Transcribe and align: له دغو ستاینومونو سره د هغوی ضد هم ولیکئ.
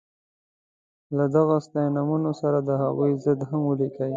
له 1.17 1.25
دغو 1.35 1.57
ستاینومونو 1.67 2.31
سره 2.41 2.57
د 2.67 2.69
هغوی 2.83 3.11
ضد 3.23 3.39
هم 3.49 3.61
ولیکئ. 3.65 4.09